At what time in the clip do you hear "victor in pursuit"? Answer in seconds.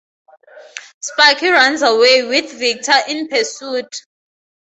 2.57-4.01